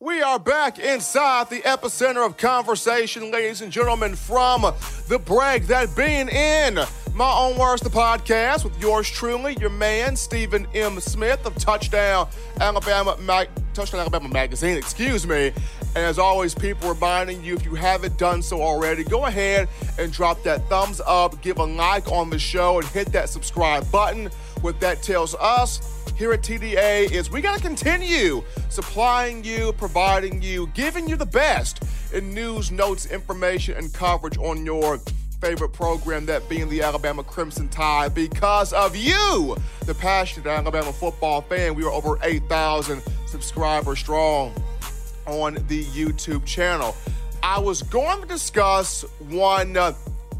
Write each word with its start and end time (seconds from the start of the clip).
We 0.00 0.22
are 0.22 0.38
back 0.38 0.78
inside 0.78 1.50
the 1.50 1.60
epicenter 1.60 2.24
of 2.24 2.36
conversation, 2.36 3.30
ladies 3.30 3.60
and 3.60 3.70
gentlemen, 3.70 4.14
from 4.14 4.62
the 5.08 5.18
break 5.18 5.66
that 5.66 5.94
being 5.96 6.28
in 6.28 6.78
my 7.14 7.36
own 7.36 7.58
words, 7.58 7.82
the 7.82 7.90
podcast 7.90 8.62
with 8.62 8.80
yours 8.80 9.10
truly, 9.10 9.56
your 9.60 9.70
man 9.70 10.14
Stephen 10.14 10.68
M. 10.72 11.00
Smith 11.00 11.44
of 11.44 11.56
Touchdown 11.56 12.28
Alabama 12.60 13.16
Mag- 13.20 13.50
Touchdown 13.74 14.00
Alabama 14.00 14.28
Magazine. 14.28 14.76
Excuse 14.76 15.26
me. 15.26 15.52
And 15.94 16.04
as 16.04 16.18
always, 16.18 16.54
people 16.54 16.88
reminding 16.88 17.42
you 17.42 17.54
if 17.56 17.64
you 17.64 17.74
haven't 17.74 18.16
done 18.18 18.42
so 18.42 18.62
already, 18.62 19.04
go 19.04 19.26
ahead 19.26 19.68
and 19.98 20.12
drop 20.12 20.42
that 20.44 20.68
thumbs 20.68 21.00
up, 21.06 21.40
give 21.42 21.58
a 21.58 21.64
like 21.64 22.10
on 22.12 22.30
the 22.30 22.38
show, 22.38 22.78
and 22.78 22.86
hit 22.88 23.10
that 23.12 23.28
subscribe 23.28 23.90
button. 23.90 24.30
What 24.60 24.80
that 24.80 25.02
tells 25.02 25.34
us 25.36 26.02
here 26.16 26.32
at 26.32 26.42
TDA 26.42 27.10
is 27.10 27.30
we 27.30 27.40
got 27.40 27.56
to 27.56 27.62
continue 27.62 28.42
supplying 28.68 29.44
you, 29.44 29.72
providing 29.72 30.42
you, 30.42 30.66
giving 30.74 31.08
you 31.08 31.16
the 31.16 31.26
best 31.26 31.84
in 32.12 32.34
news, 32.34 32.70
notes, 32.70 33.06
information, 33.06 33.76
and 33.76 33.92
coverage 33.92 34.36
on 34.38 34.64
your 34.64 35.00
favorite 35.40 35.72
program, 35.72 36.26
that 36.26 36.48
being 36.48 36.68
the 36.68 36.82
Alabama 36.82 37.22
Crimson 37.22 37.68
Tide, 37.68 38.14
because 38.14 38.72
of 38.72 38.96
you, 38.96 39.56
the 39.86 39.94
passionate 39.94 40.48
Alabama 40.48 40.92
football 40.92 41.42
fan. 41.42 41.74
We 41.74 41.84
are 41.84 41.92
over 41.92 42.18
8,000 42.22 43.02
subscribers 43.26 44.00
strong 44.00 44.52
on 45.28 45.54
the 45.68 45.84
YouTube 45.84 46.44
channel. 46.44 46.96
I 47.42 47.60
was 47.60 47.82
going 47.82 48.20
to 48.20 48.26
discuss 48.26 49.02
one 49.28 49.76
uh, 49.76 49.92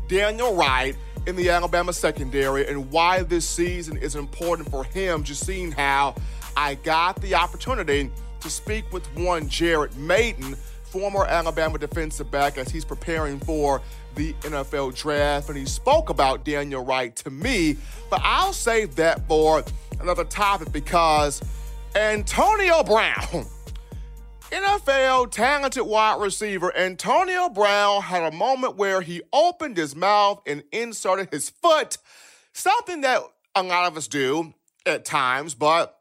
Daniel 0.08 0.54
Wright 0.54 0.96
in 1.26 1.36
the 1.36 1.50
Alabama 1.50 1.92
secondary 1.92 2.66
and 2.66 2.90
why 2.90 3.22
this 3.22 3.46
season 3.46 3.98
is 3.98 4.16
important 4.16 4.70
for 4.70 4.82
him, 4.84 5.22
just 5.22 5.44
seeing 5.44 5.70
how 5.70 6.14
I 6.56 6.74
got 6.76 7.20
the 7.20 7.34
opportunity 7.34 8.10
to 8.40 8.50
speak 8.50 8.90
with 8.92 9.06
one 9.14 9.48
Jared 9.48 9.96
Mayden, 9.96 10.56
former 10.84 11.26
Alabama 11.26 11.78
defensive 11.78 12.30
back, 12.30 12.56
as 12.56 12.70
he's 12.70 12.84
preparing 12.84 13.38
for 13.40 13.82
the 14.14 14.32
NFL 14.40 14.96
draft. 14.96 15.50
And 15.50 15.58
he 15.58 15.66
spoke 15.66 16.08
about 16.08 16.44
Daniel 16.44 16.84
Wright 16.84 17.14
to 17.16 17.30
me, 17.30 17.76
but 18.08 18.20
I'll 18.24 18.54
save 18.54 18.96
that 18.96 19.26
for 19.28 19.62
another 20.00 20.24
topic 20.24 20.72
because 20.72 21.42
Antonio 21.94 22.82
Brown. 22.82 23.46
NFL 24.50 25.30
talented 25.30 25.84
wide 25.84 26.20
receiver 26.22 26.74
Antonio 26.74 27.50
Brown 27.50 28.00
had 28.00 28.22
a 28.22 28.34
moment 28.34 28.76
where 28.76 29.02
he 29.02 29.20
opened 29.30 29.76
his 29.76 29.94
mouth 29.94 30.40
and 30.46 30.64
inserted 30.72 31.28
his 31.30 31.50
foot, 31.50 31.98
something 32.54 33.02
that 33.02 33.20
a 33.54 33.62
lot 33.62 33.86
of 33.86 33.98
us 33.98 34.08
do 34.08 34.54
at 34.86 35.04
times, 35.04 35.54
but 35.54 36.00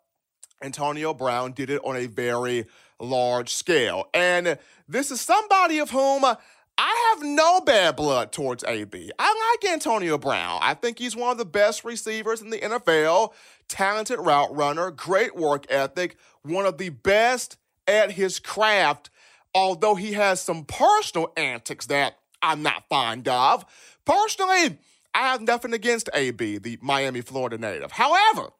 Antonio 0.62 1.14
Brown 1.14 1.52
did 1.52 1.70
it 1.70 1.82
on 1.84 1.98
a 1.98 2.06
very 2.06 2.66
large 3.02 3.54
scale. 3.54 4.06
And 4.14 4.58
this 4.88 5.12
is 5.12 5.20
somebody 5.20 5.80
of 5.80 5.90
whom 5.90 6.24
I 6.24 7.16
have 7.16 7.28
no 7.28 7.60
bad 7.60 7.98
blood 7.98 8.32
towards 8.32 8.64
AB. 8.64 9.12
I 9.20 9.58
like 9.62 9.74
Antonio 9.74 10.18
Brown. 10.18 10.60
I 10.64 10.74
think 10.74 11.00
he's 11.00 11.18
one 11.18 11.32
of 11.32 11.38
the 11.38 11.46
best 11.46 11.84
receivers 11.84 12.42
in 12.42 12.50
the 12.50 12.60
NFL, 12.60 13.34
talented 13.68 14.20
route 14.20 14.56
runner, 14.56 14.90
great 14.92 15.36
work 15.36 15.66
ethic, 15.70 16.16
one 16.44 16.66
of 16.66 16.78
the 16.78 16.90
best 16.90 17.58
at 17.88 18.12
his 18.12 18.40
craft, 18.40 19.10
although 19.54 19.96
he 19.96 20.14
has 20.14 20.42
some 20.42 20.66
personal 20.66 21.32
antics 21.38 21.86
that 21.88 22.18
I'm 22.42 22.62
not 22.62 22.88
fond 22.90 23.28
of. 23.28 23.66
Personally, 24.06 24.78
I 25.14 25.22
have 25.32 25.42
nothing 25.42 25.74
against 25.74 26.10
AB, 26.14 26.60
the 26.60 26.78
Miami, 26.82 27.22
Florida 27.22 27.58
native. 27.58 27.92
However, 27.92 28.52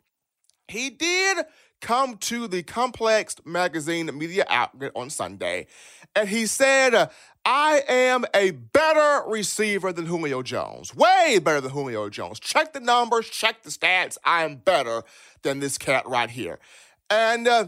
he 0.68 0.90
did 0.90 1.46
come 1.80 2.18
to 2.18 2.48
the 2.48 2.64
Complex 2.64 3.36
Magazine 3.46 4.10
media 4.18 4.46
outlet 4.50 4.92
on 4.96 5.10
Sunday, 5.10 5.68
and 6.16 6.28
he 6.28 6.48
said, 6.48 7.10
I 7.46 7.82
am 7.88 8.26
a 8.34 8.52
better 8.52 9.24
receiver 9.30 9.94
than 9.94 10.06
Julio 10.06 10.42
Jones. 10.42 10.94
Way 10.96 11.40
better 11.42 11.62
than 11.62 11.72
Julio 11.72 12.10
Jones. 12.10 12.40
Check 12.40 12.74
the 12.74 12.80
numbers, 12.80 13.30
check 13.30 13.64
the 13.64 13.70
stats. 13.70 14.18
I 14.26 14.44
am 14.44 14.56
better 14.58 15.04
than 15.44 15.60
this 15.60 15.78
cat 15.78 16.08
right 16.08 16.30
here. 16.30 16.60
And 17.10 17.48
uh, 17.48 17.68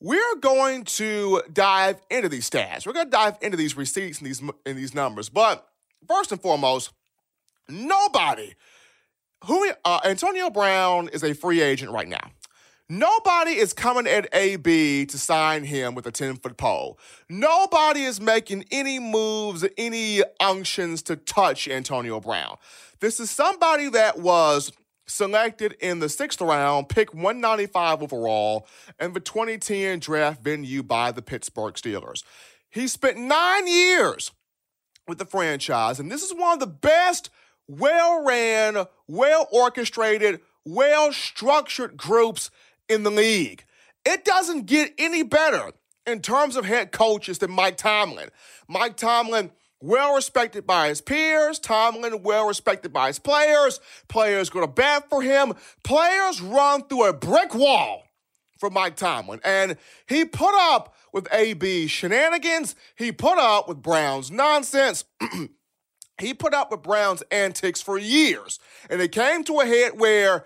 we're 0.00 0.36
going 0.36 0.84
to 0.84 1.42
dive 1.52 2.00
into 2.10 2.28
these 2.28 2.48
stats. 2.48 2.86
We're 2.86 2.94
going 2.94 3.06
to 3.06 3.10
dive 3.10 3.36
into 3.42 3.56
these 3.56 3.76
receipts 3.76 4.18
and 4.18 4.26
these 4.26 4.40
and 4.40 4.78
these 4.78 4.94
numbers. 4.94 5.28
But 5.28 5.66
first 6.08 6.32
and 6.32 6.40
foremost, 6.40 6.92
nobody 7.68 8.54
who 9.44 9.70
uh, 9.84 10.00
Antonio 10.04 10.50
Brown 10.50 11.08
is 11.12 11.22
a 11.22 11.34
free 11.34 11.60
agent 11.60 11.92
right 11.92 12.08
now. 12.08 12.30
Nobody 12.88 13.52
is 13.52 13.72
coming 13.72 14.08
at 14.08 14.28
AB 14.34 15.06
to 15.06 15.18
sign 15.18 15.62
him 15.62 15.94
with 15.94 16.06
a 16.08 16.10
10 16.10 16.36
foot 16.36 16.56
pole. 16.56 16.98
Nobody 17.28 18.02
is 18.02 18.20
making 18.20 18.64
any 18.72 18.98
moves, 18.98 19.64
any 19.78 20.22
unctions 20.40 21.00
to 21.02 21.14
touch 21.14 21.68
Antonio 21.68 22.18
Brown. 22.18 22.56
This 22.98 23.20
is 23.20 23.30
somebody 23.30 23.88
that 23.90 24.18
was 24.18 24.72
selected 25.10 25.74
in 25.80 25.98
the 25.98 26.08
sixth 26.08 26.40
round, 26.40 26.88
pick 26.88 27.12
195 27.12 28.02
overall, 28.02 28.66
and 28.98 29.14
the 29.14 29.20
2010 29.20 29.98
draft 29.98 30.42
venue 30.42 30.82
by 30.82 31.12
the 31.12 31.22
Pittsburgh 31.22 31.74
Steelers. 31.74 32.22
He 32.70 32.86
spent 32.86 33.18
nine 33.18 33.66
years 33.66 34.30
with 35.08 35.18
the 35.18 35.26
franchise, 35.26 35.98
and 35.98 36.10
this 36.10 36.22
is 36.22 36.32
one 36.32 36.54
of 36.54 36.60
the 36.60 36.66
best, 36.66 37.30
well 37.66 38.24
ran, 38.24 38.86
well 39.08 39.48
orchestrated, 39.50 40.40
well 40.64 41.12
structured 41.12 41.96
groups 41.96 42.50
in 42.88 43.02
the 43.02 43.10
league. 43.10 43.64
It 44.04 44.24
doesn't 44.24 44.66
get 44.66 44.94
any 44.98 45.22
better 45.22 45.72
in 46.06 46.20
terms 46.20 46.56
of 46.56 46.64
head 46.64 46.92
coaches 46.92 47.38
than 47.38 47.50
Mike 47.50 47.76
Tomlin. 47.76 48.30
Mike 48.68 48.96
Tomlin 48.96 49.50
well 49.80 50.14
respected 50.14 50.66
by 50.66 50.88
his 50.88 51.00
peers. 51.00 51.58
Tomlin, 51.58 52.22
well 52.22 52.46
respected 52.46 52.92
by 52.92 53.08
his 53.08 53.18
players. 53.18 53.80
Players 54.08 54.50
go 54.50 54.60
to 54.60 54.66
bat 54.66 55.08
for 55.08 55.22
him. 55.22 55.54
Players 55.82 56.40
run 56.40 56.84
through 56.84 57.06
a 57.06 57.12
brick 57.12 57.54
wall 57.54 58.04
for 58.58 58.70
Mike 58.70 58.96
Tomlin. 58.96 59.40
And 59.44 59.76
he 60.06 60.24
put 60.24 60.54
up 60.54 60.94
with 61.12 61.26
AB 61.32 61.86
shenanigans. 61.86 62.76
He 62.96 63.10
put 63.10 63.38
up 63.38 63.68
with 63.68 63.82
Brown's 63.82 64.30
nonsense. 64.30 65.04
he 66.20 66.34
put 66.34 66.54
up 66.54 66.70
with 66.70 66.82
Brown's 66.82 67.22
antics 67.30 67.80
for 67.80 67.98
years. 67.98 68.60
And 68.88 69.00
it 69.00 69.12
came 69.12 69.42
to 69.44 69.60
a 69.60 69.66
head 69.66 69.98
where 69.98 70.44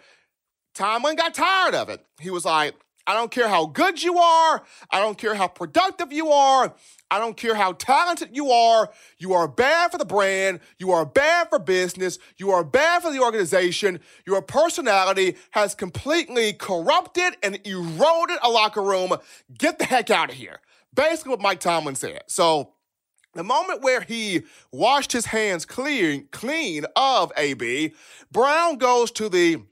Tomlin 0.75 1.17
got 1.17 1.34
tired 1.34 1.75
of 1.75 1.89
it. 1.89 2.05
He 2.21 2.31
was 2.31 2.44
like, 2.44 2.75
I 3.06 3.12
don't 3.12 3.31
care 3.31 3.49
how 3.49 3.67
good 3.67 4.03
you 4.03 4.19
are. 4.19 4.65
I 4.91 5.00
don't 5.00 5.19
care 5.19 5.34
how 5.34 5.49
productive 5.49 6.12
you 6.12 6.31
are. 6.31 6.75
I 7.15 7.21
don't 7.21 7.37
care 7.37 7.55
how 7.55 7.75
talented 7.75 8.31
you 8.33 8.51
are. 8.51 8.91
You 9.19 9.35
are 9.35 9.47
bad 9.47 9.93
for 9.93 9.99
the 9.99 10.05
brand. 10.05 10.59
You 10.79 10.91
are 10.91 11.07
bad 11.07 11.49
for 11.49 11.61
business. 11.61 12.19
You 12.39 12.51
are 12.51 12.65
bad 12.65 13.03
for 13.03 13.13
the 13.13 13.21
organization. 13.21 14.00
Your 14.27 14.43
personality 14.43 15.37
has 15.53 15.77
completely 15.77 16.55
corrupted 16.55 17.37
and 17.41 17.61
eroded 17.65 18.38
a 18.43 18.50
locker 18.50 18.83
room. 18.83 19.12
Get 19.56 19.79
the 19.79 19.85
heck 19.85 20.11
out 20.11 20.31
of 20.31 20.35
here. 20.35 20.59
Basically, 20.93 21.31
what 21.31 21.41
Mike 21.41 21.61
Tomlin 21.61 21.94
said. 21.94 22.23
So, 22.27 22.73
the 23.35 23.44
moment 23.44 23.83
where 23.83 24.00
he 24.00 24.43
washed 24.73 25.12
his 25.12 25.27
hands 25.27 25.65
clean, 25.65 26.27
clean 26.33 26.85
of 26.97 27.31
AB, 27.37 27.94
Brown 28.33 28.77
goes 28.77 29.12
to 29.12 29.29
the 29.29 29.62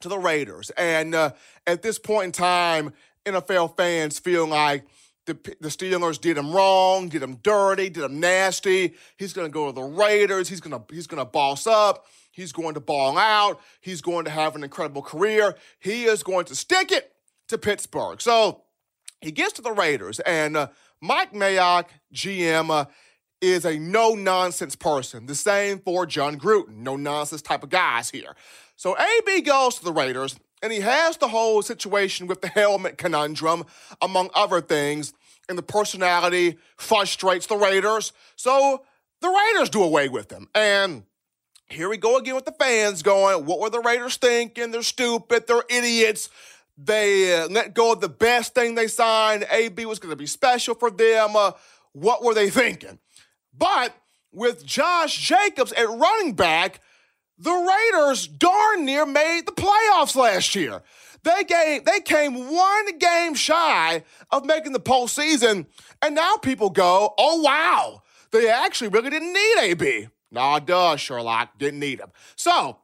to 0.00 0.08
the 0.08 0.18
Raiders, 0.18 0.70
and 0.76 1.12
uh, 1.12 1.32
at 1.66 1.82
this 1.82 1.98
point 1.98 2.26
in 2.26 2.32
time, 2.32 2.92
NFL 3.26 3.76
fans 3.76 4.20
feel 4.20 4.46
like 4.46 4.86
the, 5.28 5.56
the 5.60 5.68
Steelers 5.68 6.20
did 6.20 6.36
him 6.36 6.50
wrong, 6.50 7.08
did 7.08 7.22
him 7.22 7.36
dirty, 7.36 7.88
did 7.90 8.02
him 8.02 8.18
nasty. 8.18 8.94
He's 9.16 9.32
going 9.32 9.46
to 9.46 9.52
go 9.52 9.66
to 9.66 9.72
the 9.72 9.82
Raiders. 9.82 10.48
He's 10.48 10.60
going 10.60 10.72
to 10.72 10.94
he's 10.94 11.06
going 11.06 11.20
to 11.20 11.30
boss 11.30 11.66
up. 11.66 12.06
He's 12.32 12.52
going 12.52 12.74
to 12.74 12.80
ball 12.80 13.18
out. 13.18 13.60
He's 13.80 14.00
going 14.00 14.24
to 14.24 14.30
have 14.30 14.56
an 14.56 14.64
incredible 14.64 15.02
career. 15.02 15.54
He 15.78 16.04
is 16.04 16.22
going 16.22 16.46
to 16.46 16.54
stick 16.54 16.90
it 16.90 17.12
to 17.48 17.58
Pittsburgh. 17.58 18.20
So 18.20 18.62
he 19.20 19.30
gets 19.30 19.54
to 19.54 19.62
the 19.62 19.72
Raiders, 19.72 20.20
and 20.20 20.56
uh, 20.56 20.68
Mike 21.00 21.32
Mayock, 21.32 21.86
GM, 22.14 22.70
uh, 22.70 22.86
is 23.40 23.64
a 23.64 23.78
no 23.78 24.14
nonsense 24.14 24.76
person. 24.76 25.26
The 25.26 25.34
same 25.34 25.78
for 25.78 26.06
Jon 26.06 26.38
Gruden, 26.38 26.78
no 26.78 26.96
nonsense 26.96 27.42
type 27.42 27.62
of 27.62 27.70
guys 27.70 28.10
here. 28.10 28.34
So 28.76 28.96
AB 28.96 29.42
goes 29.42 29.76
to 29.78 29.84
the 29.84 29.92
Raiders, 29.92 30.38
and 30.62 30.72
he 30.72 30.80
has 30.80 31.16
the 31.16 31.28
whole 31.28 31.62
situation 31.62 32.26
with 32.26 32.40
the 32.40 32.48
helmet 32.48 32.98
conundrum, 32.98 33.64
among 34.00 34.30
other 34.34 34.60
things, 34.60 35.12
and 35.48 35.56
the 35.56 35.62
personality 35.62 36.58
frustrates 36.76 37.46
the 37.46 37.56
Raiders. 37.56 38.12
So 38.36 38.82
the 39.20 39.28
Raiders 39.28 39.70
do 39.70 39.82
away 39.82 40.08
with 40.08 40.30
him. 40.30 40.48
And 40.54 41.04
here 41.68 41.88
we 41.88 41.96
go 41.96 42.16
again 42.16 42.34
with 42.34 42.44
the 42.44 42.52
fans 42.52 43.02
going, 43.02 43.44
What 43.44 43.60
were 43.60 43.70
the 43.70 43.80
Raiders 43.80 44.16
thinking? 44.16 44.70
They're 44.70 44.82
stupid, 44.82 45.46
they're 45.46 45.64
idiots. 45.68 46.30
They 46.80 47.36
uh, 47.36 47.48
let 47.48 47.74
go 47.74 47.92
of 47.92 48.00
the 48.00 48.08
best 48.08 48.54
thing 48.54 48.76
they 48.76 48.86
signed. 48.86 49.44
AB 49.50 49.84
was 49.86 49.98
going 49.98 50.10
to 50.10 50.16
be 50.16 50.26
special 50.26 50.76
for 50.76 50.92
them. 50.92 51.34
Uh, 51.34 51.52
what 51.92 52.22
were 52.22 52.34
they 52.34 52.50
thinking? 52.50 53.00
But 53.56 53.92
with 54.32 54.64
Josh 54.64 55.18
Jacobs 55.18 55.72
at 55.72 55.88
running 55.88 56.34
back, 56.34 56.80
the 57.38 57.52
Raiders 57.52 58.26
darn 58.26 58.84
near 58.84 59.06
made 59.06 59.42
the 59.46 59.52
playoffs 59.52 60.16
last 60.16 60.54
year. 60.54 60.82
They 61.22 61.44
came, 61.44 61.84
they 61.84 62.00
came 62.00 62.52
one 62.52 62.98
game 62.98 63.34
shy 63.34 64.04
of 64.30 64.44
making 64.44 64.72
the 64.72 64.80
postseason, 64.80 65.66
and 66.00 66.14
now 66.14 66.36
people 66.36 66.70
go, 66.70 67.14
oh 67.18 67.42
wow, 67.42 68.02
they 68.30 68.48
actually 68.48 68.88
really 68.88 69.10
didn't 69.10 69.32
need 69.32 69.58
AB. 69.60 70.08
Nah, 70.30 70.58
duh, 70.58 70.96
Sherlock, 70.96 71.58
didn't 71.58 71.80
need 71.80 72.00
him. 72.00 72.10
So 72.36 72.78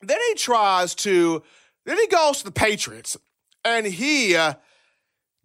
then 0.00 0.18
he 0.28 0.34
tries 0.34 0.94
to, 0.96 1.42
then 1.84 1.98
he 1.98 2.06
goes 2.06 2.38
to 2.38 2.44
the 2.44 2.52
Patriots, 2.52 3.16
and 3.64 3.86
he 3.86 4.36
uh, 4.36 4.54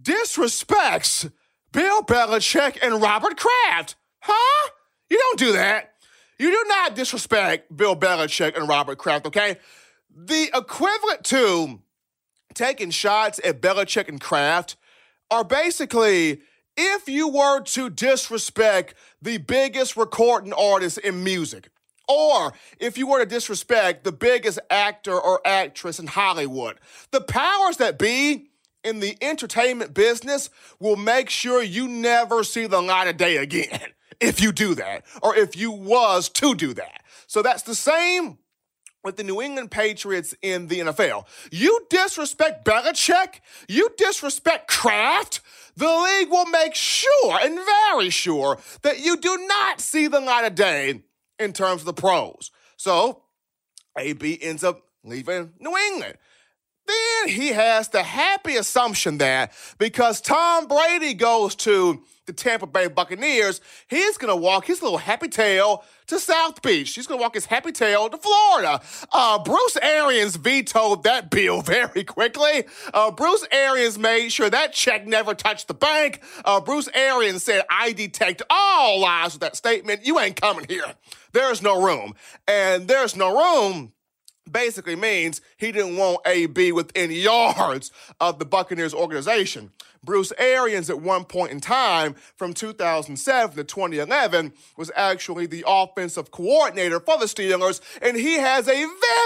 disrespects 0.02 1.32
Bill 1.72 2.04
Belichick 2.04 2.78
and 2.82 3.02
Robert 3.02 3.38
Kraft. 3.38 3.96
Huh? 4.20 4.70
You 5.10 5.18
don't 5.18 5.40
do 5.40 5.54
that. 5.54 5.91
You 6.42 6.50
do 6.50 6.66
not 6.70 6.96
disrespect 6.96 7.78
Bill 7.78 7.96
Belichick 7.96 8.58
and 8.58 8.68
Robert 8.68 8.98
Kraft, 8.98 9.28
okay? 9.28 9.58
The 10.10 10.50
equivalent 10.56 11.24
to 11.26 11.84
taking 12.56 12.90
shots 12.90 13.40
at 13.44 13.62
Belichick 13.62 14.10
and 14.10 14.20
Kraft 14.20 14.76
are 15.30 15.44
basically 15.44 16.42
if 16.76 17.08
you 17.08 17.28
were 17.28 17.62
to 17.62 17.92
disrespect 17.92 18.96
the 19.22 19.38
biggest 19.38 19.96
recording 19.96 20.52
artist 20.52 20.98
in 20.98 21.24
music, 21.24 21.70
or 22.08 22.54
if 22.80 22.98
you 22.98 23.06
were 23.06 23.20
to 23.20 23.28
disrespect 23.28 24.04
the 24.04 24.12
biggest 24.12 24.58
actor 24.72 25.14
or 25.14 25.42
actress 25.46 26.00
in 26.00 26.08
Hollywood, 26.08 26.80
the 27.12 27.22
powers 27.22 27.78
that 27.78 28.00
be 28.00 28.48
in 28.84 29.00
the 29.00 29.16
entertainment 29.22 29.94
business 29.94 30.50
will 30.80 30.96
make 30.96 31.30
sure 31.30 31.62
you 31.62 31.88
never 31.88 32.44
see 32.44 32.66
the 32.66 32.82
light 32.82 33.08
of 33.08 33.18
day 33.18 33.38
again 33.38 33.80
if 34.22 34.42
you 34.42 34.52
do 34.52 34.76
that, 34.76 35.06
or 35.22 35.36
if 35.36 35.58
you 35.58 35.72
was 35.72 36.30
to 36.30 36.56
do 36.56 36.74
that. 36.76 37.04
So 37.28 37.42
that's 37.42 37.64
the 37.64 37.76
same 37.76 38.38
with 39.04 39.18
the 39.18 39.24
New 39.24 39.42
England 39.42 39.72
Patriots 39.72 40.36
in 40.42 40.68
the 40.68 40.80
NFL. 40.80 41.26
You 41.52 41.88
disrespect 41.90 42.64
Belichick, 42.64 43.40
you 43.68 43.90
disrespect 43.98 44.68
Kraft, 44.68 45.42
the 45.76 45.88
league 45.88 46.30
will 46.30 46.46
make 46.46 46.76
sure 46.76 47.40
and 47.42 47.60
very 47.90 48.10
sure 48.10 48.60
that 48.84 49.00
you 49.00 49.18
do 49.18 49.46
not 49.48 49.82
see 49.82 50.08
the 50.08 50.20
light 50.20 50.46
of 50.46 50.56
day 50.56 51.04
in 51.40 51.54
terms 51.54 51.82
of 51.82 51.86
the 51.86 51.94
pros. 51.94 52.52
So 52.78 53.24
AB 53.98 54.40
ends 54.42 54.64
up 54.64 54.84
leaving 55.04 55.54
New 55.60 55.76
England. 55.76 56.18
Then 56.92 57.30
he 57.30 57.50
has 57.50 57.90
the 57.90 58.04
happy 58.04 58.56
assumption 58.56 59.18
that 59.20 59.52
because 59.78 60.22
Tom 60.22 60.68
Brady 60.68 61.14
goes 61.14 61.56
to 61.56 62.04
the 62.26 62.34
Tampa 62.34 62.68
Bay 62.68 62.88
Buccaneers, 62.88 63.62
he's 63.88 64.18
going 64.18 64.32
to 64.32 64.36
walk 64.36 64.66
his 64.66 64.82
little 64.82 64.98
happy 64.98 65.28
tail 65.28 65.84
to 66.08 66.20
South 66.20 66.62
Beach. 66.62 66.94
He's 66.94 67.08
going 67.08 67.20
to 67.20 67.22
walk 67.22 67.36
his 67.36 67.46
happy 67.46 67.72
tail 67.72 68.10
to 68.10 68.18
Florida. 68.18 68.82
Uh, 69.12 69.42
Bruce 69.44 69.78
Arians 69.82 70.36
vetoed 70.36 71.04
that 71.04 71.32
bill 71.32 71.62
very 71.62 72.04
quickly. 72.04 72.66
Uh, 72.94 73.12
Bruce 73.12 73.46
Arians 73.52 73.98
made 73.98 74.30
sure 74.30 74.50
that 74.50 74.74
check 74.74 75.08
never 75.08 75.34
touched 75.34 75.68
the 75.68 75.74
bank. 75.74 76.22
Uh, 76.44 76.60
Bruce 76.60 76.90
Arians 76.94 77.44
said, 77.44 77.64
I 77.70 77.94
detect 77.94 78.42
all 78.50 79.00
lies 79.00 79.34
with 79.34 79.42
that 79.42 79.56
statement. 79.56 80.06
You 80.06 80.20
ain't 80.20 80.40
coming 80.40 80.66
here. 80.68 80.96
There's 81.32 81.62
no 81.62 81.82
room. 81.84 82.16
And 82.48 82.88
there's 82.88 83.16
no 83.16 83.30
room 83.36 83.94
basically 84.50 84.96
means 84.96 85.42
he 85.58 85.72
didn't 85.72 85.98
want 85.98 86.22
AB 86.26 86.72
within 86.72 87.12
yards 87.12 87.92
of 88.20 88.40
the 88.40 88.46
Buccaneers 88.46 88.94
organization. 88.94 89.72
Bruce 90.04 90.34
Arians, 90.40 90.90
at 90.90 91.00
one 91.00 91.26
point 91.26 91.52
in 91.52 91.60
time 91.60 92.16
from 92.36 92.54
2007 92.54 93.56
to 93.56 93.64
2011, 93.64 94.54
was 94.76 94.92
actually 94.96 95.46
the 95.46 95.64
offensive 95.68 96.32
coordinator 96.32 97.00
for 97.00 97.20
the 97.20 97.26
Steelers, 97.26 97.82
and 98.02 98.18
he 98.18 98.40
has 98.40 98.68
a 98.68 98.86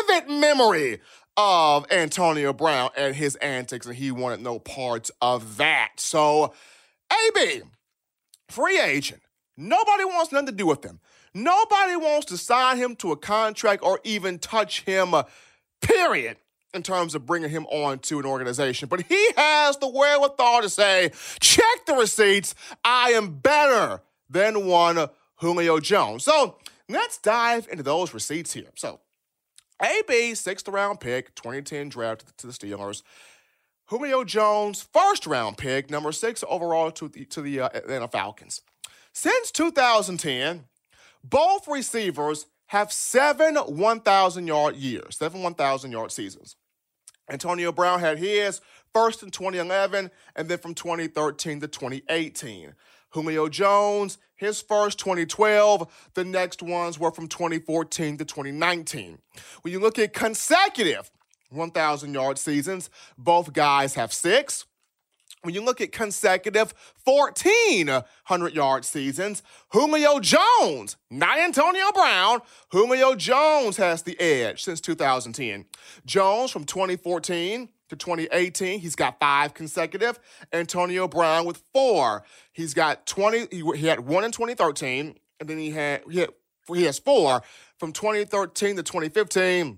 vivid 0.09 0.29
memory 0.29 0.99
of 1.37 1.89
Antonio 1.91 2.51
Brown 2.51 2.89
and 2.97 3.15
his 3.15 3.35
antics, 3.37 3.85
and 3.85 3.95
he 3.95 4.11
wanted 4.11 4.41
no 4.41 4.59
parts 4.59 5.11
of 5.21 5.57
that. 5.57 5.91
So, 5.97 6.53
AB, 7.11 7.61
free 8.49 8.79
agent, 8.79 9.21
nobody 9.57 10.05
wants 10.05 10.31
nothing 10.31 10.47
to 10.47 10.51
do 10.51 10.65
with 10.65 10.83
him. 10.83 10.99
Nobody 11.33 11.95
wants 11.95 12.27
to 12.27 12.37
sign 12.37 12.77
him 12.77 12.95
to 12.97 13.11
a 13.11 13.17
contract 13.17 13.83
or 13.83 13.99
even 14.03 14.39
touch 14.39 14.81
him, 14.81 15.13
uh, 15.13 15.23
period, 15.81 16.37
in 16.73 16.83
terms 16.83 17.15
of 17.15 17.25
bringing 17.25 17.49
him 17.49 17.65
on 17.67 17.99
to 17.99 18.19
an 18.19 18.25
organization. 18.25 18.87
But 18.87 19.03
he 19.03 19.29
has 19.35 19.77
the 19.77 19.87
wherewithal 19.87 20.61
to 20.61 20.69
say, 20.69 21.11
check 21.39 21.85
the 21.85 21.93
receipts. 21.93 22.55
I 22.83 23.11
am 23.11 23.35
better 23.35 24.01
than 24.29 24.65
one 24.65 25.07
Julio 25.37 25.79
Jones. 25.79 26.23
So 26.23 26.57
let's 26.89 27.17
dive 27.17 27.67
into 27.71 27.83
those 27.83 28.13
receipts 28.13 28.53
here. 28.53 28.69
So, 28.75 28.99
AB, 29.81 30.35
sixth 30.35 30.67
round 30.67 30.99
pick, 30.99 31.35
2010 31.35 31.89
draft 31.89 32.37
to 32.37 32.47
the 32.47 32.53
Steelers. 32.53 33.03
Julio 33.87 34.23
Jones, 34.23 34.87
first 34.93 35.27
round 35.27 35.57
pick, 35.57 35.89
number 35.91 36.11
six 36.11 36.43
overall 36.47 36.91
to 36.91 37.07
the, 37.07 37.25
to 37.25 37.41
the 37.41 37.61
uh, 37.61 37.69
Atlanta 37.73 38.07
Falcons. 38.07 38.61
Since 39.17 39.51
2010, 39.51 40.65
both 41.23 41.69
receivers 41.69 42.47
have 42.67 42.91
seven 42.91 43.55
1,000 43.55 44.45
yard 44.45 44.75
years, 44.75 45.15
seven 45.15 45.41
1,000 45.41 45.91
yard 45.93 46.11
seasons. 46.11 46.57
Antonio 47.31 47.71
Brown 47.71 48.01
had 48.01 48.19
his 48.19 48.59
first 48.93 49.23
in 49.23 49.31
2011 49.31 50.11
and 50.35 50.49
then 50.49 50.57
from 50.57 50.73
2013 50.73 51.61
to 51.61 51.67
2018. 51.69 52.73
Julio 53.11 53.47
Jones, 53.47 54.17
his 54.35 54.61
first 54.61 54.99
2012. 54.99 56.11
The 56.13 56.25
next 56.25 56.61
ones 56.61 56.99
were 56.99 57.11
from 57.11 57.29
2014 57.29 58.17
to 58.17 58.25
2019. 58.25 59.17
When 59.61 59.71
you 59.71 59.79
look 59.79 59.97
at 59.97 60.11
consecutive 60.11 61.09
1,000 61.51 62.13
yard 62.13 62.37
seasons, 62.37 62.89
both 63.17 63.53
guys 63.53 63.93
have 63.95 64.11
six. 64.11 64.65
When 65.45 65.53
you 65.53 65.61
look 65.61 65.79
at 65.79 65.91
consecutive 65.91 66.73
1,400 67.03 68.55
yard 68.55 68.83
seasons, 68.83 69.43
Julio 69.69 70.19
Jones, 70.19 70.97
not 71.11 71.37
Antonio 71.37 71.91
Brown, 71.93 72.39
Julio 72.69 73.13
Jones 73.13 73.77
has 73.77 74.01
the 74.01 74.19
edge 74.19 74.63
since 74.63 74.81
2010. 74.81 75.65
Jones 76.03 76.49
from 76.49 76.63
2014 76.63 77.69
to 77.89 77.95
2018, 77.95 78.79
he's 78.79 78.95
got 78.95 79.19
five 79.19 79.53
consecutive. 79.53 80.19
Antonio 80.51 81.07
Brown 81.07 81.45
with 81.45 81.61
four. 81.71 82.23
He's 82.51 82.73
got 82.73 83.05
20, 83.05 83.47
he, 83.51 83.63
he 83.75 83.85
had 83.85 83.99
one 83.99 84.23
in 84.23 84.31
2013, 84.31 85.15
and 85.39 85.47
then 85.47 85.59
he 85.59 85.69
had, 85.69 86.01
he 86.09 86.21
had 86.21 86.29
he 86.73 86.83
has 86.85 86.97
four 86.97 87.43
from 87.77 87.91
2013 87.91 88.77
to 88.77 88.81
2015. 88.81 89.77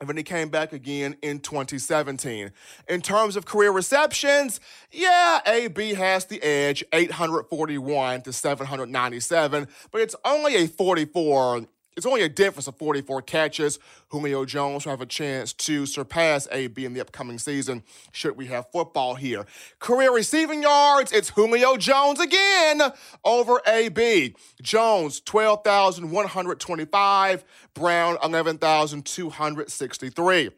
And 0.00 0.08
then 0.08 0.16
he 0.16 0.22
came 0.22 0.48
back 0.48 0.72
again 0.72 1.14
in 1.20 1.40
2017. 1.40 2.52
In 2.88 3.00
terms 3.02 3.36
of 3.36 3.44
career 3.44 3.70
receptions, 3.70 4.58
yeah, 4.90 5.40
AB 5.46 5.92
has 5.92 6.24
the 6.24 6.42
edge, 6.42 6.82
841 6.94 8.22
to 8.22 8.32
797, 8.32 9.68
but 9.90 10.00
it's 10.00 10.16
only 10.24 10.56
a 10.56 10.66
44 10.66 11.66
it's 12.00 12.06
only 12.06 12.22
a 12.22 12.30
difference 12.30 12.66
of 12.66 12.76
44 12.76 13.20
catches. 13.20 13.78
Julio 14.08 14.46
Jones 14.46 14.86
will 14.86 14.92
have 14.92 15.02
a 15.02 15.06
chance 15.06 15.52
to 15.52 15.84
surpass 15.84 16.48
AB 16.50 16.82
in 16.82 16.94
the 16.94 17.00
upcoming 17.02 17.38
season, 17.38 17.82
should 18.10 18.38
we 18.38 18.46
have 18.46 18.70
football 18.72 19.16
here. 19.16 19.44
Career 19.80 20.14
receiving 20.14 20.62
yards, 20.62 21.12
it's 21.12 21.28
Julio 21.28 21.76
Jones 21.76 22.18
again 22.18 22.80
over 23.22 23.60
AB. 23.66 24.34
Jones, 24.62 25.20
12,125. 25.20 27.44
Brown, 27.74 28.16
11,263 28.24 30.50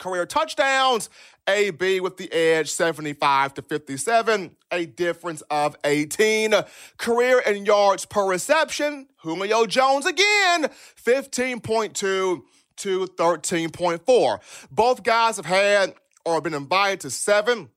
career 0.00 0.26
touchdowns. 0.26 1.08
AB 1.48 2.00
with 2.00 2.16
the 2.16 2.32
edge 2.32 2.70
75 2.70 3.54
to 3.54 3.62
57, 3.62 4.56
a 4.70 4.86
difference 4.86 5.42
of 5.50 5.76
18. 5.84 6.54
Career 6.96 7.40
in 7.40 7.64
yards 7.64 8.04
per 8.06 8.28
reception, 8.28 9.08
Julio 9.16 9.66
Jones 9.66 10.06
again, 10.06 10.68
15.2 11.04 11.92
to 11.94 12.42
13.4. 12.76 14.68
Both 14.70 15.02
guys 15.02 15.36
have 15.36 15.46
had 15.46 15.94
or 16.24 16.40
been 16.40 16.54
invited 16.54 17.00
to 17.00 17.10
seven 17.10 17.70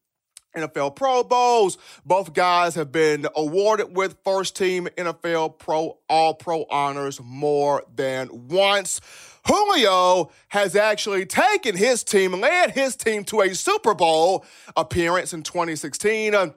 NFL 0.55 0.95
Pro 0.95 1.23
Bowls. 1.23 1.77
Both 2.05 2.33
guys 2.33 2.75
have 2.75 2.91
been 2.91 3.27
awarded 3.35 3.95
with 3.95 4.17
first 4.23 4.55
team 4.55 4.87
NFL 4.97 5.59
Pro 5.59 5.97
All 6.09 6.33
Pro 6.33 6.65
honors 6.69 7.19
more 7.21 7.83
than 7.93 8.47
once. 8.47 9.01
Julio 9.45 10.31
has 10.49 10.75
actually 10.75 11.25
taken 11.25 11.75
his 11.75 12.03
team, 12.03 12.39
led 12.39 12.71
his 12.71 12.95
team 12.95 13.23
to 13.25 13.41
a 13.41 13.53
Super 13.53 13.93
Bowl 13.93 14.45
appearance 14.77 15.33
in 15.33 15.43
2016. 15.43 16.33
Uh, 16.33 16.51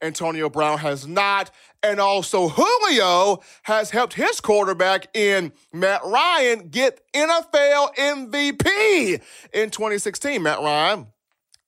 Antonio 0.00 0.50
Brown 0.50 0.78
has 0.78 1.06
not. 1.06 1.50
And 1.84 1.98
also, 1.98 2.48
Julio 2.48 3.40
has 3.62 3.90
helped 3.90 4.14
his 4.14 4.40
quarterback 4.40 5.08
in 5.16 5.52
Matt 5.72 6.02
Ryan 6.04 6.68
get 6.68 7.00
NFL 7.12 7.94
MVP 7.96 9.22
in 9.52 9.70
2016. 9.70 10.42
Matt 10.42 10.60
Ryan 10.60 11.06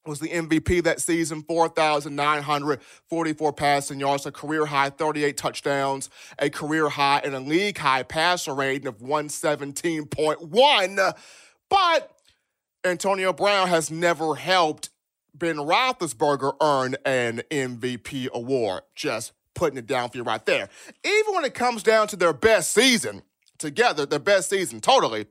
was 0.07 0.21
the 0.21 0.29
MVP 0.29 0.85
that 0.85 1.01
season, 1.01 1.43
4,944 1.43 3.53
passing 3.53 4.01
yards, 4.01 4.27
a 4.27 4.33
career 4.33 4.67
high 4.67 4.91
38 4.91 5.37
touchdowns, 5.37 6.11
a 6.39 6.51
career 6.51 6.91
high 6.91 7.21
and 7.25 7.35
a 7.35 7.41
league 7.41 7.79
high 7.79 8.03
passer 8.03 8.55
rating 8.55 8.87
of 8.87 8.99
117.1. 8.99 11.15
But 11.71 12.11
Antonio 12.85 13.33
Brown 13.33 13.69
has 13.69 13.91
never 13.91 14.35
helped 14.35 14.91
Ben 15.35 15.57
Roethlisberger 15.57 16.55
earn 16.61 16.97
an 17.05 17.43
MVP 17.51 18.31
award. 18.31 18.83
Just 18.95 19.33
putting 19.55 19.79
it 19.79 19.87
down 19.87 20.11
for 20.11 20.19
you 20.19 20.23
right 20.23 20.45
there. 20.45 20.69
Even 21.05 21.35
when 21.35 21.45
it 21.45 21.55
comes 21.55 21.83
down 21.83 22.09
to 22.09 22.17
their 22.17 22.33
best 22.33 22.73
season 22.73 23.23
together, 23.59 24.05
their 24.05 24.19
best 24.19 24.51
season 24.51 24.81
totally, 24.81 25.27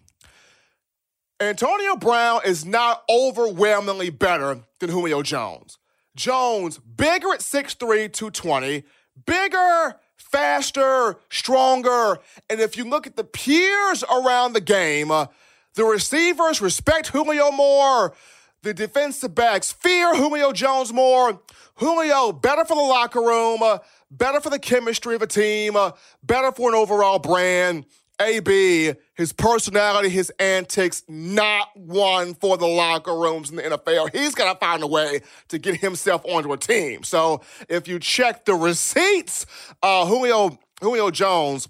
Antonio 1.40 1.96
Brown 1.96 2.40
is 2.44 2.64
not 2.64 3.04
overwhelmingly 3.08 4.10
better 4.10 4.60
than 4.80 4.90
Julio 4.90 5.22
Jones. 5.22 5.78
Jones, 6.16 6.78
bigger 6.78 7.32
at 7.32 7.40
6'3, 7.40 8.12
220, 8.12 8.82
bigger, 9.24 9.96
faster, 10.16 11.16
stronger. 11.30 12.18
And 12.50 12.60
if 12.60 12.76
you 12.76 12.84
look 12.84 13.06
at 13.06 13.16
the 13.16 13.24
peers 13.24 14.02
around 14.04 14.52
the 14.52 14.60
game, 14.60 15.12
uh, 15.12 15.26
the 15.78 15.84
receivers 15.84 16.60
respect 16.60 17.06
Julio 17.06 17.52
more. 17.52 18.12
The 18.62 18.74
defensive 18.74 19.32
backs 19.36 19.70
fear 19.70 20.12
Julio 20.16 20.50
Jones 20.50 20.92
more. 20.92 21.40
Julio, 21.76 22.32
better 22.32 22.64
for 22.64 22.74
the 22.74 22.82
locker 22.82 23.20
room, 23.20 23.62
uh, 23.62 23.78
better 24.10 24.40
for 24.40 24.50
the 24.50 24.58
chemistry 24.58 25.14
of 25.14 25.22
a 25.22 25.28
team, 25.28 25.76
uh, 25.76 25.92
better 26.24 26.50
for 26.50 26.68
an 26.68 26.74
overall 26.74 27.20
brand. 27.20 27.86
AB, 28.20 28.94
his 29.14 29.32
personality, 29.32 30.08
his 30.08 30.32
antics, 30.40 31.04
not 31.06 31.68
one 31.76 32.34
for 32.34 32.56
the 32.56 32.66
locker 32.66 33.14
rooms 33.14 33.50
in 33.50 33.54
the 33.54 33.62
NFL. 33.62 34.12
He's 34.12 34.34
got 34.34 34.52
to 34.52 34.58
find 34.58 34.82
a 34.82 34.88
way 34.88 35.20
to 35.46 35.58
get 35.58 35.76
himself 35.76 36.24
onto 36.24 36.52
a 36.52 36.56
team. 36.56 37.04
So 37.04 37.42
if 37.68 37.86
you 37.86 38.00
check 38.00 38.44
the 38.44 38.54
receipts, 38.54 39.46
uh, 39.84 40.04
Julio, 40.06 40.58
Julio 40.80 41.12
Jones 41.12 41.68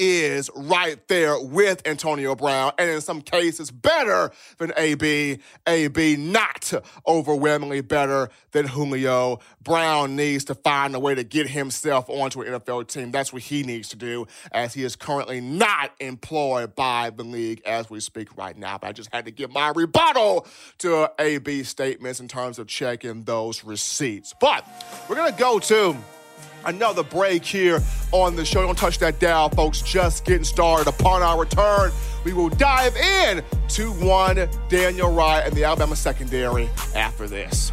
is 0.00 0.48
right 0.56 0.96
there 1.08 1.38
with 1.38 1.86
Antonio 1.86 2.34
Brown, 2.34 2.72
and 2.78 2.88
in 2.88 3.02
some 3.02 3.20
cases 3.20 3.70
better 3.70 4.32
than 4.56 4.72
AB. 4.76 5.38
AB 5.66 6.16
not 6.16 6.72
overwhelmingly 7.06 7.82
better 7.82 8.30
than 8.52 8.66
Julio. 8.66 9.40
Brown 9.62 10.16
needs 10.16 10.44
to 10.46 10.54
find 10.54 10.94
a 10.94 10.98
way 10.98 11.14
to 11.14 11.22
get 11.22 11.48
himself 11.48 12.08
onto 12.08 12.40
an 12.40 12.52
NFL 12.54 12.88
team. 12.88 13.10
That's 13.10 13.32
what 13.32 13.42
he 13.42 13.62
needs 13.62 13.90
to 13.90 13.96
do, 13.96 14.26
as 14.52 14.72
he 14.72 14.84
is 14.84 14.96
currently 14.96 15.40
not 15.40 15.92
employed 16.00 16.74
by 16.74 17.10
the 17.10 17.22
league 17.22 17.60
as 17.66 17.90
we 17.90 18.00
speak 18.00 18.36
right 18.38 18.56
now. 18.56 18.78
But 18.78 18.88
I 18.88 18.92
just 18.92 19.12
had 19.12 19.26
to 19.26 19.30
give 19.30 19.52
my 19.52 19.68
rebuttal 19.68 20.46
to 20.78 21.12
AB 21.18 21.64
statements 21.64 22.20
in 22.20 22.28
terms 22.28 22.58
of 22.58 22.66
checking 22.66 23.24
those 23.24 23.64
receipts. 23.64 24.34
But 24.40 24.64
we're 25.08 25.16
gonna 25.16 25.32
go 25.32 25.58
to 25.58 25.96
another 26.64 27.02
break 27.02 27.44
here 27.44 27.82
on 28.12 28.36
the 28.36 28.44
show. 28.44 28.62
Don't 28.62 28.76
touch 28.76 28.98
that 28.98 29.18
dial, 29.20 29.48
folks. 29.50 29.80
Just 29.82 30.24
getting 30.24 30.44
started. 30.44 30.88
Upon 30.88 31.22
our 31.22 31.38
return, 31.38 31.92
we 32.24 32.32
will 32.32 32.50
dive 32.50 32.96
in 32.96 33.42
to 33.68 33.92
one 33.92 34.48
Daniel 34.68 35.12
Wright 35.12 35.46
and 35.46 35.54
the 35.54 35.64
Alabama 35.64 35.96
secondary 35.96 36.68
after 36.94 37.26
this. 37.26 37.72